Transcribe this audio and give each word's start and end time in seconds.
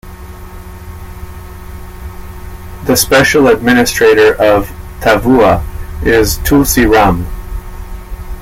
The 2.85 2.95
special 2.95 3.49
administrator 3.49 4.33
of 4.33 4.67
Tavua 4.99 5.63
is 6.03 6.37
Tulsi 6.39 6.87
Ram. 6.87 7.27